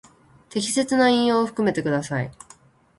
[0.49, 2.31] 適切な引用を含めてください。